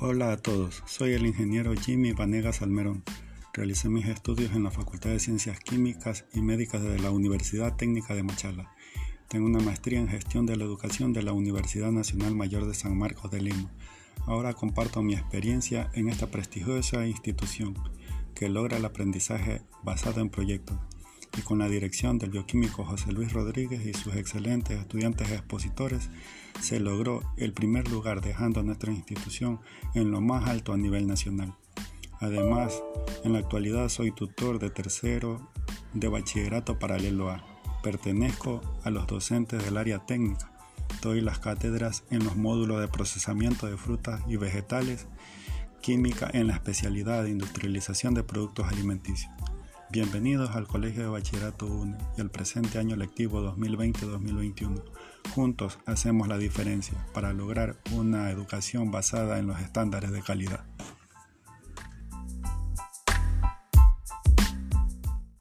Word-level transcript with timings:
Hola 0.00 0.30
a 0.30 0.36
todos, 0.36 0.84
soy 0.86 1.14
el 1.14 1.26
ingeniero 1.26 1.74
Jimmy 1.74 2.12
Vanegas 2.12 2.62
Almerón. 2.62 3.02
Realicé 3.52 3.88
mis 3.88 4.06
estudios 4.06 4.54
en 4.54 4.62
la 4.62 4.70
Facultad 4.70 5.10
de 5.10 5.18
Ciencias 5.18 5.58
Químicas 5.58 6.24
y 6.32 6.40
Médicas 6.40 6.84
de 6.84 7.00
la 7.00 7.10
Universidad 7.10 7.74
Técnica 7.74 8.14
de 8.14 8.22
Machala. 8.22 8.70
Tengo 9.28 9.46
una 9.46 9.58
maestría 9.58 9.98
en 9.98 10.06
gestión 10.06 10.46
de 10.46 10.56
la 10.56 10.62
educación 10.62 11.12
de 11.12 11.24
la 11.24 11.32
Universidad 11.32 11.90
Nacional 11.90 12.36
Mayor 12.36 12.68
de 12.68 12.74
San 12.74 12.96
Marcos 12.96 13.32
de 13.32 13.42
Lima. 13.42 13.72
Ahora 14.24 14.54
comparto 14.54 15.02
mi 15.02 15.14
experiencia 15.14 15.90
en 15.94 16.08
esta 16.08 16.28
prestigiosa 16.28 17.04
institución 17.04 17.74
que 18.36 18.48
logra 18.48 18.76
el 18.76 18.84
aprendizaje 18.84 19.62
basado 19.82 20.20
en 20.20 20.30
proyectos 20.30 20.78
y 21.38 21.42
con 21.42 21.58
la 21.58 21.68
dirección 21.68 22.18
del 22.18 22.30
bioquímico 22.30 22.84
José 22.84 23.12
Luis 23.12 23.32
Rodríguez 23.32 23.86
y 23.86 23.94
sus 23.94 24.16
excelentes 24.16 24.78
estudiantes 24.78 25.30
expositores, 25.30 26.10
se 26.60 26.80
logró 26.80 27.22
el 27.36 27.52
primer 27.52 27.88
lugar 27.88 28.20
dejando 28.20 28.60
a 28.60 28.62
nuestra 28.64 28.92
institución 28.92 29.60
en 29.94 30.10
lo 30.10 30.20
más 30.20 30.48
alto 30.48 30.72
a 30.72 30.76
nivel 30.76 31.06
nacional. 31.06 31.54
Además, 32.20 32.82
en 33.24 33.34
la 33.34 33.38
actualidad 33.38 33.88
soy 33.88 34.10
tutor 34.10 34.58
de 34.58 34.70
tercero 34.70 35.48
de 35.94 36.08
bachillerato 36.08 36.78
paralelo 36.78 37.30
A. 37.30 37.44
Pertenezco 37.82 38.60
a 38.82 38.90
los 38.90 39.06
docentes 39.06 39.64
del 39.64 39.76
área 39.76 40.04
técnica. 40.04 40.50
Doy 41.00 41.20
las 41.20 41.38
cátedras 41.38 42.02
en 42.10 42.24
los 42.24 42.36
módulos 42.36 42.80
de 42.80 42.88
procesamiento 42.88 43.68
de 43.68 43.76
frutas 43.76 44.22
y 44.26 44.36
vegetales, 44.36 45.06
química 45.80 46.28
en 46.32 46.48
la 46.48 46.54
especialidad 46.54 47.22
de 47.22 47.30
industrialización 47.30 48.14
de 48.14 48.24
productos 48.24 48.66
alimenticios. 48.66 49.30
Bienvenidos 49.90 50.54
al 50.54 50.66
Colegio 50.66 51.04
de 51.04 51.08
Bachillerato 51.08 51.64
UNE 51.64 51.96
y 52.18 52.20
al 52.20 52.30
presente 52.30 52.78
año 52.78 52.94
lectivo 52.94 53.40
2020-2021. 53.40 54.82
Juntos 55.34 55.78
hacemos 55.86 56.28
la 56.28 56.36
diferencia 56.36 57.06
para 57.14 57.32
lograr 57.32 57.78
una 57.92 58.30
educación 58.30 58.90
basada 58.90 59.38
en 59.38 59.46
los 59.46 59.58
estándares 59.60 60.12
de 60.12 60.20
calidad. 60.20 60.66